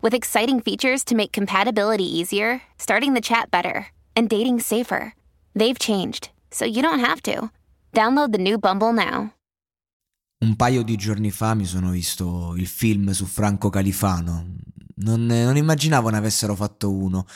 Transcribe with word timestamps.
with 0.00 0.14
exciting 0.14 0.60
features 0.60 1.04
to 1.04 1.14
make 1.14 1.32
compatibility 1.32 2.04
easier, 2.04 2.62
starting 2.78 3.14
the 3.14 3.20
chat 3.20 3.50
better, 3.50 3.86
and 4.14 4.28
dating 4.28 4.60
safer. 4.60 5.14
They've 5.54 5.78
changed, 5.78 6.30
so 6.50 6.64
you 6.64 6.82
don't 6.82 7.00
have 7.04 7.22
to. 7.22 7.50
Download 7.92 8.32
the 8.32 8.38
new 8.38 8.58
Bumble 8.58 8.92
now. 8.92 9.32
Un 10.42 10.56
paio 10.56 10.82
di 10.82 10.96
giorni 10.96 11.30
fa 11.30 11.54
mi 11.54 11.66
sono 11.66 11.90
visto 11.90 12.54
il 12.56 12.66
film 12.66 13.10
su 13.10 13.26
Franco 13.26 13.68
Califano. 13.68 14.56
Non, 14.96 15.26
non 15.26 15.56
immaginavo 15.56 16.08
ne 16.08 16.16
avessero 16.16 16.54
fatto 16.54 16.90
uno. 16.90 17.26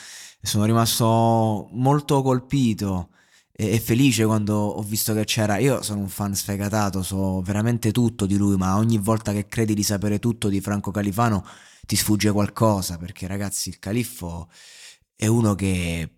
Sono 0.41 0.65
rimasto 0.65 1.67
molto 1.71 2.21
colpito 2.21 3.09
e, 3.51 3.79
felice 3.79 4.25
quando 4.25 4.55
ho 4.55 4.81
visto 4.81 5.13
che 5.13 5.23
c'era. 5.23 5.57
Io 5.57 5.81
sono 5.81 6.01
un 6.01 6.09
fan 6.09 6.35
sfegatato, 6.35 7.03
so 7.03 7.41
veramente 7.41 7.91
tutto 7.91 8.25
di 8.25 8.37
lui, 8.37 8.55
ma 8.57 8.75
ogni 8.75 8.97
volta 8.97 9.31
che 9.31 9.47
credi 9.47 9.73
di 9.73 9.83
sapere 9.83 10.19
tutto 10.19 10.49
di 10.49 10.59
Franco 10.59 10.91
Califano 10.91 11.45
ti 11.85 11.95
sfugge 11.95 12.31
qualcosa, 12.31 12.97
perché 12.97 13.27
ragazzi 13.27 13.69
il 13.69 13.79
califfo 13.79 14.49
è 15.15 15.27
uno 15.27 15.55
che 15.55 16.09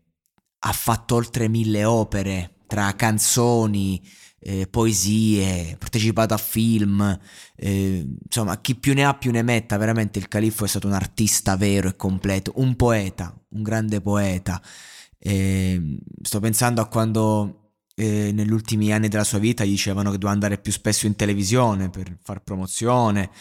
ha 0.60 0.72
fatto 0.72 1.16
oltre 1.16 1.48
mille 1.48 1.84
opere 1.86 2.64
tra 2.68 2.96
canzoni, 2.96 4.02
eh, 4.40 4.68
poesie, 4.68 5.76
partecipato 5.78 6.34
a 6.34 6.38
film, 6.38 7.20
eh, 7.56 8.08
insomma 8.23 8.60
chi 8.62 8.76
più 8.76 8.94
ne 8.94 9.06
ha 9.06 9.14
più 9.14 9.32
ne 9.32 9.42
metta, 9.42 9.78
veramente 9.78 10.20
il 10.20 10.28
califfo 10.28 10.66
è 10.66 10.68
stato 10.68 10.88
un 10.88 10.94
artista 10.94 11.56
vero 11.58 11.90
e 11.90 11.95
completo, 11.95 12.54
un 12.56 12.76
poeta, 12.76 13.36
un 13.50 13.64
grande 13.64 14.02
poeta. 14.02 14.62
Eh, 15.20 16.00
sto 16.22 16.40
pensando 16.40 16.82
a 16.82 16.88
quando 16.88 17.72
eh, 17.95 18.32
negli 18.32 18.52
ultimi 18.52 18.94
anni 18.94 19.08
della 19.08 19.23
sua 19.23 19.39
vita 19.39 19.66
gli 19.66 19.70
dicevano 19.70 20.11
che 20.11 20.17
doveva 20.17 20.32
andare 20.34 20.60
più 20.60 20.72
spesso 20.72 21.08
in 21.08 21.16
televisione 21.16 21.89
per 21.89 22.17
far 22.22 22.44
promozione, 22.44 23.32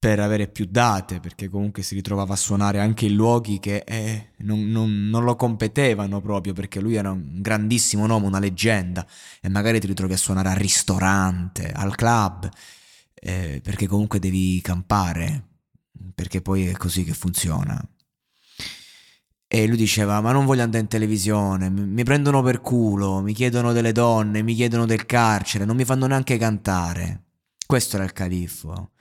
per 0.00 0.18
avere 0.18 0.48
più 0.48 0.64
date, 0.64 1.20
perché 1.20 1.50
comunque 1.50 1.82
si 1.82 1.94
ritrovava 1.94 2.32
a 2.32 2.36
suonare 2.36 2.80
anche 2.80 3.04
in 3.04 3.14
luoghi 3.14 3.58
che 3.60 3.84
eh, 3.86 4.30
non, 4.38 4.70
non, 4.70 5.10
non, 5.10 5.24
lo 5.24 5.36
competevano 5.36 6.22
proprio, 6.22 6.54
perché 6.54 6.80
lui 6.80 6.94
era 6.94 7.10
un 7.10 7.42
grandissimo 7.42 8.06
nome, 8.06 8.26
una 8.26 8.38
leggenda, 8.38 9.06
e 9.42 9.50
magari 9.50 9.78
ti 9.78 9.86
ritrovi 9.86 10.14
a 10.14 10.16
suonare 10.16 10.48
al 10.48 10.56
ristorante, 10.56 11.70
al 11.70 11.94
club, 11.96 12.48
eh, 13.14 13.60
perché 13.62 13.86
comunque 13.86 14.18
devi 14.18 14.58
campare, 14.62 15.48
perché 16.14 16.40
poi 16.40 16.68
è 16.68 16.72
così 16.72 17.04
che 17.04 17.12
funziona. 17.12 17.78
E 19.46 19.66
lui 19.66 19.76
diceva: 19.76 20.22
Ma 20.22 20.32
non 20.32 20.46
voglio 20.46 20.62
andare 20.62 20.82
in 20.82 20.88
televisione, 20.88 21.68
mi 21.68 22.04
prendono 22.04 22.40
per 22.40 22.62
culo, 22.62 23.20
mi 23.20 23.34
chiedono 23.34 23.72
delle 23.72 23.92
donne, 23.92 24.42
mi 24.42 24.54
chiedono 24.54 24.86
del 24.86 25.04
carcere, 25.04 25.66
non 25.66 25.76
mi 25.76 25.84
fanno 25.84 26.06
neanche 26.06 26.38
cantare. 26.38 27.24
Questo 27.66 27.96
era 27.96 28.04
il 28.06 28.12
califfo 28.14 28.92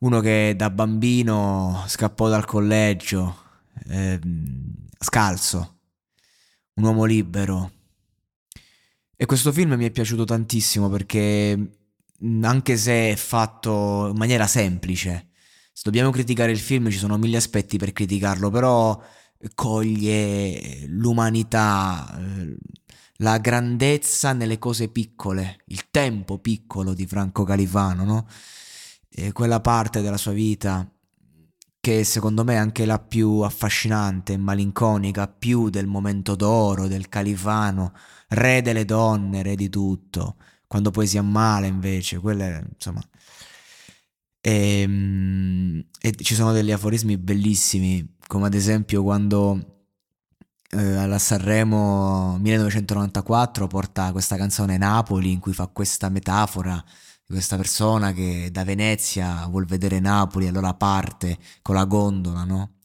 uno 0.00 0.20
che 0.20 0.54
da 0.56 0.70
bambino 0.70 1.84
scappò 1.86 2.28
dal 2.28 2.44
collegio, 2.44 3.36
eh, 3.88 4.18
scalzo, 4.98 5.78
un 6.74 6.84
uomo 6.84 7.04
libero. 7.04 7.72
E 9.16 9.26
questo 9.26 9.52
film 9.52 9.74
mi 9.74 9.84
è 9.84 9.90
piaciuto 9.90 10.24
tantissimo 10.24 10.88
perché 10.88 11.70
anche 12.42 12.76
se 12.76 13.10
è 13.10 13.16
fatto 13.16 14.08
in 14.10 14.16
maniera 14.16 14.46
semplice, 14.46 15.28
se 15.72 15.82
dobbiamo 15.84 16.10
criticare 16.10 16.50
il 16.50 16.58
film 16.58 16.90
ci 16.90 16.98
sono 16.98 17.18
mille 17.18 17.36
aspetti 17.36 17.76
per 17.76 17.92
criticarlo, 17.92 18.50
però 18.50 18.98
coglie 19.54 20.86
l'umanità, 20.86 22.18
eh, 22.18 22.56
la 23.16 23.36
grandezza 23.36 24.32
nelle 24.32 24.58
cose 24.58 24.88
piccole, 24.88 25.58
il 25.66 25.90
tempo 25.90 26.38
piccolo 26.38 26.94
di 26.94 27.06
Franco 27.06 27.44
Califano, 27.44 28.04
no? 28.04 28.26
Eh, 29.10 29.32
quella 29.32 29.60
parte 29.60 30.00
della 30.02 30.16
sua 30.16 30.32
vita 30.32 30.88
che 31.80 32.04
secondo 32.04 32.44
me 32.44 32.54
è 32.54 32.56
anche 32.56 32.84
la 32.84 32.98
più 32.98 33.40
affascinante 33.40 34.34
e 34.34 34.36
malinconica, 34.36 35.28
più 35.28 35.70
del 35.70 35.86
momento 35.86 36.34
d'oro, 36.36 36.86
del 36.88 37.08
califano, 37.08 37.94
re 38.28 38.60
delle 38.60 38.84
donne, 38.84 39.42
re 39.42 39.54
di 39.56 39.70
tutto, 39.70 40.36
quando 40.66 40.90
poi 40.90 41.06
si 41.06 41.18
ammala 41.18 41.66
invece, 41.66 42.18
quelle 42.18 42.66
insomma... 42.74 43.00
E, 44.42 44.80
ehm, 44.82 45.84
e 46.00 46.14
ci 46.16 46.34
sono 46.34 46.52
degli 46.52 46.72
aforismi 46.72 47.18
bellissimi, 47.18 48.16
come 48.26 48.46
ad 48.46 48.54
esempio 48.54 49.02
quando 49.02 49.80
eh, 50.70 50.94
alla 50.96 51.18
Sanremo 51.18 52.38
1994 52.38 53.66
porta 53.66 54.12
questa 54.12 54.36
canzone 54.36 54.78
Napoli 54.78 55.32
in 55.32 55.40
cui 55.40 55.52
fa 55.52 55.66
questa 55.66 56.08
metafora 56.08 56.82
questa 57.30 57.56
persona 57.56 58.12
che 58.12 58.50
da 58.50 58.64
Venezia 58.64 59.46
vuol 59.46 59.64
vedere 59.64 60.00
Napoli, 60.00 60.48
allora 60.48 60.74
parte 60.74 61.38
con 61.62 61.76
la 61.76 61.84
gondola, 61.84 62.42
no? 62.42 62.78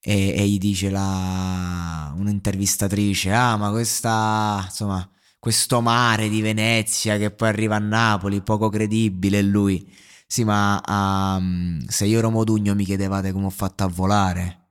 E, 0.00 0.34
e 0.36 0.46
gli 0.46 0.58
dice 0.58 0.90
la, 0.90 2.12
un'intervistatrice, 2.14 3.32
ah 3.32 3.56
ma 3.56 3.70
questa, 3.70 4.60
insomma, 4.64 5.08
questo 5.38 5.80
mare 5.80 6.28
di 6.28 6.42
Venezia 6.42 7.16
che 7.16 7.30
poi 7.30 7.48
arriva 7.48 7.76
a 7.76 7.78
Napoli, 7.78 8.42
poco 8.42 8.68
credibile, 8.68 9.40
lui, 9.40 9.90
sì 10.26 10.44
ma 10.44 10.80
um, 10.86 11.82
se 11.86 12.04
io 12.04 12.18
ero 12.18 12.30
Modugno 12.30 12.74
mi 12.74 12.84
chiedevate 12.84 13.32
come 13.32 13.46
ho 13.46 13.50
fatto 13.50 13.82
a 13.84 13.88
volare, 13.88 14.66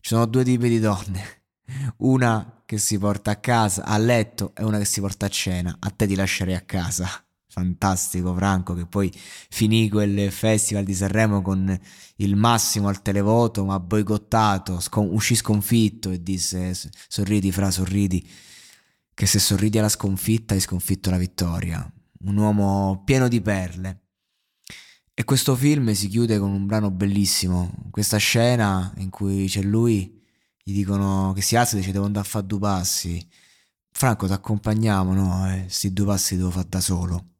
ci 0.00 0.10
sono 0.10 0.26
due 0.26 0.44
tipi 0.44 0.68
di 0.68 0.78
donne, 0.78 1.44
una 1.98 2.62
che 2.66 2.76
si 2.76 2.98
porta 2.98 3.30
a 3.30 3.36
casa, 3.36 3.84
a 3.84 3.96
letto, 3.96 4.52
e 4.54 4.62
una 4.62 4.78
che 4.78 4.84
si 4.84 5.00
porta 5.00 5.26
a 5.26 5.30
cena, 5.30 5.74
a 5.78 5.90
te 5.90 6.06
ti 6.06 6.14
lascerei 6.14 6.54
a 6.54 6.60
casa 6.60 7.25
fantastico 7.56 8.34
Franco 8.34 8.74
che 8.74 8.84
poi 8.84 9.10
finì 9.14 9.88
quel 9.88 10.30
festival 10.30 10.84
di 10.84 10.94
Sanremo 10.94 11.40
con 11.40 11.78
il 12.16 12.36
massimo 12.36 12.88
al 12.88 13.00
televoto 13.00 13.64
ma 13.64 13.80
boicottato, 13.80 14.78
scon- 14.78 15.08
uscì 15.10 15.34
sconfitto 15.34 16.10
e 16.10 16.22
disse 16.22 16.74
sorridi 17.08 17.50
fra 17.50 17.70
sorridi. 17.70 18.28
Che 19.14 19.26
se 19.26 19.38
sorridi 19.38 19.78
alla 19.78 19.88
sconfitta 19.88 20.52
hai 20.52 20.60
sconfitto 20.60 21.08
la 21.08 21.16
vittoria. 21.16 21.90
Un 22.26 22.36
uomo 22.36 23.02
pieno 23.06 23.28
di 23.28 23.40
perle. 23.40 24.02
E 25.14 25.24
questo 25.24 25.56
film 25.56 25.92
si 25.92 26.08
chiude 26.08 26.38
con 26.38 26.50
un 26.50 26.66
brano 26.66 26.90
bellissimo. 26.90 27.72
Questa 27.90 28.18
scena 28.18 28.92
in 28.98 29.08
cui 29.08 29.46
c'è 29.46 29.62
lui 29.62 30.22
gli 30.62 30.74
dicono 30.74 31.32
che 31.34 31.40
si 31.40 31.56
alza 31.56 31.76
e 31.76 31.78
dice 31.78 31.92
devo 31.92 32.04
andare 32.04 32.26
a 32.26 32.28
fare 32.28 32.46
due 32.46 32.58
passi. 32.58 33.26
Franco 33.90 34.26
ti 34.26 34.34
accompagniamo 34.34 35.14
no? 35.14 35.50
Eh, 35.50 35.64
sti 35.68 35.94
due 35.94 36.04
passi 36.04 36.36
devo 36.36 36.50
fare 36.50 36.68
da 36.68 36.80
solo 36.80 37.35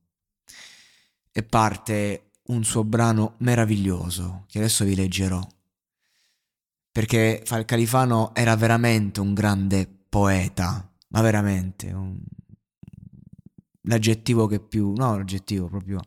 e 1.36 1.42
parte 1.42 2.30
un 2.44 2.64
suo 2.64 2.82
brano 2.82 3.34
meraviglioso 3.40 4.46
che 4.48 4.56
adesso 4.56 4.86
vi 4.86 4.94
leggerò. 4.94 5.46
Perché 6.90 7.42
Fal 7.44 7.66
Califano 7.66 8.34
era 8.34 8.56
veramente 8.56 9.20
un 9.20 9.34
grande 9.34 9.86
poeta, 10.08 10.90
ma 11.08 11.20
veramente 11.20 11.92
un... 11.92 12.18
l'aggettivo 13.82 14.46
che 14.46 14.60
più, 14.60 14.94
no, 14.96 15.18
l'aggettivo 15.18 15.68
proprio 15.68 16.00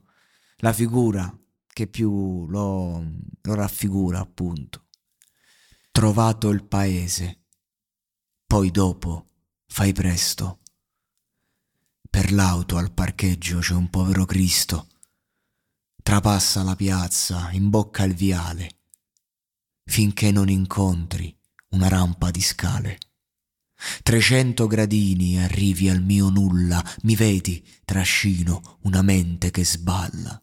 la 0.62 0.74
figura 0.74 1.32
che 1.68 1.86
più 1.86 2.48
lo, 2.48 3.06
lo 3.40 3.54
raffigura, 3.54 4.20
appunto. 4.20 4.88
Trovato 5.92 6.50
il 6.50 6.64
paese, 6.64 7.44
poi 8.48 8.72
dopo 8.72 9.28
fai 9.68 9.94
presto. 9.94 10.62
Per 12.10 12.32
l'auto 12.32 12.78
al 12.78 12.92
parcheggio 12.92 13.60
c'è 13.60 13.76
un 13.76 13.92
povero 13.92 14.26
Cristo. 14.26 14.88
Trapassa 16.10 16.64
la 16.64 16.76
piazza, 16.76 17.52
imbocca 17.52 18.04
il 18.04 18.16
viale, 18.16 18.80
finché 19.84 20.32
non 20.32 20.50
incontri 20.50 21.38
una 21.74 21.88
rampa 21.88 22.32
di 22.32 22.42
scale. 22.42 22.98
Trecento 24.02 24.66
gradini 24.66 25.40
arrivi 25.40 25.88
al 25.88 26.02
mio 26.02 26.30
nulla, 26.30 26.84
mi 27.04 27.16
vedi, 27.16 27.64
trascino 27.86 28.80
una 28.86 29.04
mente 29.04 29.52
che 29.52 29.64
sballa. 29.64 30.42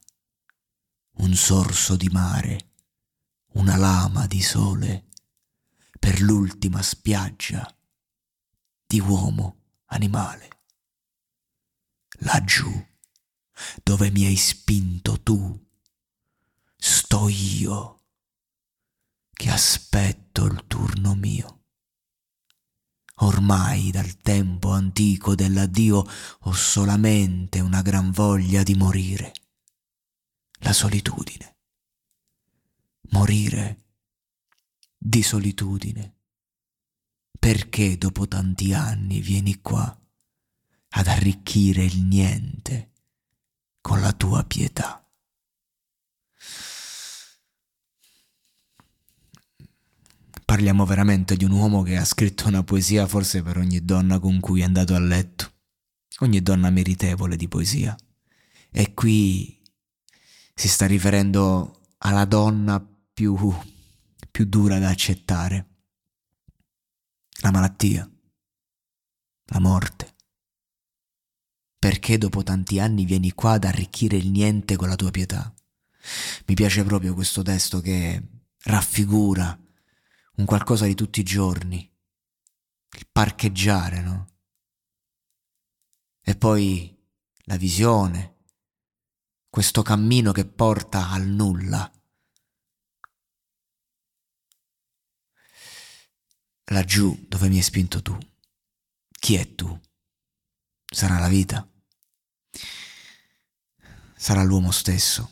Un 1.16 1.34
sorso 1.34 1.96
di 1.96 2.10
mare, 2.10 2.70
una 3.54 3.74
lama 3.76 4.28
di 4.28 4.42
sole, 4.42 5.08
per 5.98 6.20
l'ultima 6.20 6.80
spiaggia 6.80 7.76
di 8.86 9.00
uomo 9.00 9.56
animale. 9.86 10.48
Laggiù, 12.20 12.86
dove 13.82 14.10
mi 14.10 14.26
hai 14.26 14.36
spinto 14.36 15.20
tu, 15.22 15.66
sto 16.76 17.28
io 17.28 18.00
che 19.32 19.50
aspetto 19.50 20.46
il 20.46 20.64
turno 20.66 21.14
mio. 21.14 21.60
Ormai 23.20 23.90
dal 23.90 24.16
tempo 24.18 24.72
antico 24.72 25.34
dell'addio 25.34 26.04
ho 26.40 26.52
solamente 26.52 27.60
una 27.60 27.80
gran 27.80 28.10
voglia 28.10 28.62
di 28.62 28.74
morire. 28.74 29.32
La 30.60 30.72
solitudine. 30.72 31.56
Morire 33.10 33.84
di 34.96 35.22
solitudine. 35.22 36.14
Perché 37.38 37.96
dopo 37.96 38.26
tanti 38.26 38.74
anni 38.74 39.20
vieni 39.20 39.60
qua 39.60 39.98
ad 40.90 41.06
arricchire 41.06 41.84
il 41.84 42.02
niente 42.02 42.92
con 43.96 44.04
la 44.04 44.12
tua 44.12 44.44
pietà? 44.44 45.02
Parliamo 50.44 50.84
veramente 50.84 51.34
di 51.34 51.44
un 51.44 51.52
uomo 51.52 51.82
che 51.82 51.96
ha 51.96 52.04
scritto 52.04 52.46
una 52.46 52.62
poesia 52.62 53.06
forse 53.06 53.42
per 53.42 53.56
ogni 53.56 53.84
donna 53.84 54.18
con 54.18 54.38
cui 54.38 54.60
è 54.60 54.64
andato 54.64 54.94
a 54.94 54.98
letto, 54.98 55.50
ogni 56.20 56.42
donna 56.42 56.68
meritevole 56.68 57.36
di 57.36 57.48
poesia. 57.48 57.96
E 58.70 58.92
qui 58.92 59.62
si 60.54 60.68
sta 60.68 60.86
riferendo 60.86 61.80
alla 61.98 62.26
donna 62.26 62.86
più, 63.12 63.54
più 64.30 64.44
dura 64.44 64.78
da 64.78 64.90
accettare, 64.90 65.68
la 67.40 67.50
malattia, 67.50 68.08
la 69.46 69.58
morte. 69.58 70.05
Perché 71.78 72.18
dopo 72.18 72.42
tanti 72.42 72.80
anni 72.80 73.04
vieni 73.04 73.32
qua 73.32 73.52
ad 73.52 73.64
arricchire 73.64 74.16
il 74.16 74.30
niente 74.30 74.76
con 74.76 74.88
la 74.88 74.96
tua 74.96 75.10
pietà? 75.10 75.54
Mi 76.46 76.54
piace 76.54 76.84
proprio 76.84 77.14
questo 77.14 77.42
testo 77.42 77.80
che 77.80 78.22
raffigura 78.64 79.58
un 80.36 80.44
qualcosa 80.44 80.86
di 80.86 80.94
tutti 80.94 81.20
i 81.20 81.24
giorni, 81.24 81.78
il 82.90 83.06
parcheggiare, 83.10 84.00
no? 84.02 84.26
E 86.20 86.36
poi 86.36 86.94
la 87.44 87.56
visione, 87.56 88.34
questo 89.48 89.82
cammino 89.82 90.32
che 90.32 90.44
porta 90.44 91.10
al 91.10 91.26
nulla. 91.26 91.90
Laggiù 96.70 97.26
dove 97.28 97.48
mi 97.48 97.56
hai 97.56 97.62
spinto 97.62 98.02
tu, 98.02 98.18
chi 99.18 99.36
è 99.36 99.54
tu? 99.54 99.80
Sarà 100.88 101.18
la 101.18 101.28
vita? 101.28 101.68
Sarà 104.16 104.42
l'uomo 104.42 104.70
stesso? 104.70 105.30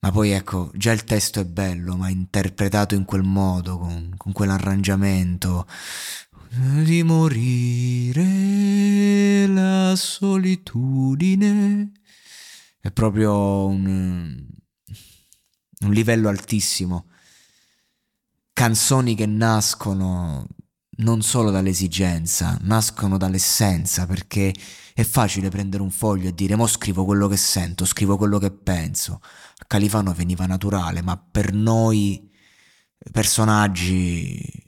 Ma 0.00 0.10
poi 0.12 0.30
ecco, 0.30 0.70
già 0.74 0.92
il 0.92 1.04
testo 1.04 1.40
è 1.40 1.44
bello, 1.44 1.96
ma 1.96 2.08
interpretato 2.08 2.94
in 2.94 3.04
quel 3.04 3.24
modo, 3.24 3.78
con, 3.78 4.14
con 4.16 4.32
quell'arrangiamento 4.32 5.66
di 6.50 7.02
morire 7.02 8.26
la 9.46 9.94
solitudine. 9.96 11.92
È 12.80 12.90
proprio 12.90 13.66
un, 13.66 14.46
un 15.80 15.90
livello 15.90 16.28
altissimo. 16.28 17.08
Canzoni 18.52 19.14
che 19.14 19.26
nascono 19.26 20.46
non 20.98 21.22
solo 21.22 21.50
dall'esigenza, 21.50 22.58
nascono 22.62 23.18
dall'essenza, 23.18 24.06
perché 24.06 24.54
è 24.94 25.04
facile 25.04 25.48
prendere 25.48 25.82
un 25.82 25.90
foglio 25.90 26.28
e 26.28 26.34
dire 26.34 26.56
mo 26.56 26.66
scrivo 26.66 27.04
quello 27.04 27.28
che 27.28 27.36
sento, 27.36 27.84
scrivo 27.84 28.16
quello 28.16 28.38
che 28.38 28.50
penso. 28.50 29.20
A 29.58 29.64
Califano 29.66 30.12
veniva 30.12 30.46
naturale, 30.46 31.02
ma 31.02 31.16
per 31.16 31.52
noi 31.52 32.30
personaggi 33.12 34.66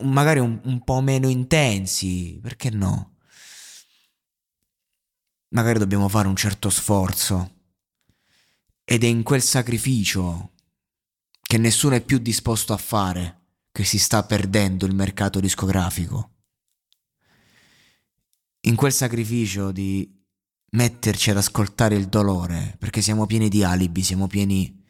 magari 0.00 0.40
un, 0.40 0.60
un 0.64 0.82
po' 0.84 1.00
meno 1.00 1.28
intensi, 1.28 2.38
perché 2.42 2.70
no? 2.70 3.16
Magari 5.48 5.78
dobbiamo 5.78 6.08
fare 6.08 6.28
un 6.28 6.36
certo 6.36 6.68
sforzo. 6.68 7.52
Ed 8.84 9.04
è 9.04 9.06
in 9.06 9.22
quel 9.22 9.40
sacrificio 9.40 10.52
che 11.40 11.56
nessuno 11.56 11.94
è 11.94 12.02
più 12.02 12.18
disposto 12.18 12.74
a 12.74 12.76
fare 12.76 13.43
che 13.74 13.82
si 13.82 13.98
sta 13.98 14.22
perdendo 14.22 14.86
il 14.86 14.94
mercato 14.94 15.40
discografico 15.40 16.34
in 18.66 18.76
quel 18.76 18.92
sacrificio 18.92 19.72
di 19.72 20.10
metterci 20.70 21.30
ad 21.30 21.36
ascoltare 21.36 21.96
il 21.96 22.08
dolore, 22.08 22.76
perché 22.78 23.00
siamo 23.00 23.26
pieni 23.26 23.48
di 23.48 23.62
alibi, 23.62 24.02
siamo 24.02 24.26
pieni 24.26 24.82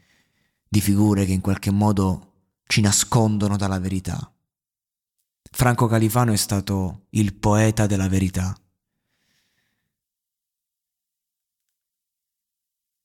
di 0.69 0.81
figure 0.81 1.25
che 1.25 1.33
in 1.33 1.41
qualche 1.41 1.71
modo 1.71 2.33
ci 2.67 2.81
nascondono 2.81 3.57
dalla 3.57 3.79
verità. 3.79 4.33
Franco 5.51 5.87
Califano 5.87 6.33
è 6.33 6.37
stato 6.37 7.07
il 7.11 7.35
poeta 7.35 7.87
della 7.87 8.09
verità. 8.09 8.57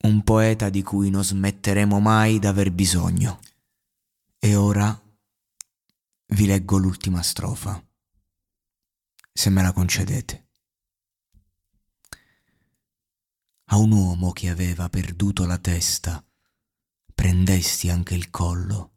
Un 0.02 0.24
poeta 0.24 0.70
di 0.70 0.82
cui 0.82 1.10
non 1.10 1.24
smetteremo 1.24 2.00
mai 2.00 2.40
d'aver 2.40 2.72
bisogno. 2.72 3.40
E 4.40 4.56
ora 4.56 5.00
vi 6.30 6.46
leggo 6.46 6.78
l'ultima 6.78 7.22
strofa, 7.22 7.84
se 9.32 9.50
me 9.50 9.62
la 9.62 9.72
concedete. 9.72 10.50
a 13.72 13.78
un 13.78 13.92
uomo 13.92 14.32
che 14.32 14.50
aveva 14.50 14.90
perduto 14.90 15.46
la 15.46 15.58
testa, 15.58 16.24
prendesti 17.14 17.90
anche 17.90 18.16
il 18.16 18.30
collo, 18.30 18.94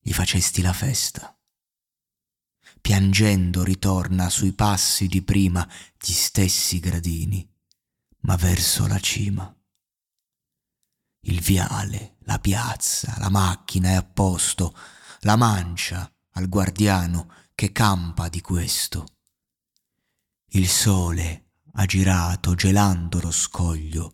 gli 0.00 0.12
facesti 0.12 0.62
la 0.62 0.72
festa. 0.72 1.32
Piangendo 2.80 3.62
ritorna 3.62 4.30
sui 4.30 4.52
passi 4.52 5.06
di 5.06 5.22
prima 5.22 5.68
gli 5.96 6.12
stessi 6.12 6.80
gradini, 6.80 7.48
ma 8.20 8.34
verso 8.36 8.86
la 8.86 8.98
cima. 8.98 9.52
Il 11.20 11.40
viale, 11.40 12.16
la 12.22 12.38
piazza, 12.38 13.14
la 13.18 13.28
macchina 13.28 13.90
è 13.90 13.94
a 13.94 14.04
posto, 14.04 14.74
la 15.20 15.36
mancia 15.36 16.12
al 16.38 16.48
guardiano 16.48 17.32
che 17.54 17.72
campa 17.72 18.28
di 18.28 18.40
questo. 18.40 19.06
Il 20.50 20.68
sole 20.68 21.46
ha 21.72 21.84
girato 21.84 22.54
gelando 22.54 23.20
lo 23.20 23.32
scoglio. 23.32 24.10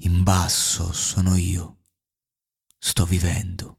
In 0.00 0.24
basso 0.24 0.92
sono 0.92 1.36
io, 1.36 1.76
sto 2.76 3.06
vivendo 3.06 3.78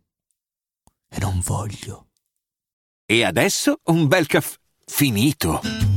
e 1.09 1.19
non 1.19 1.41
voglio. 1.41 2.07
E 3.05 3.23
adesso 3.23 3.81
un 3.85 4.07
bel 4.07 4.25
caffè 4.25 4.57
finito. 4.85 5.96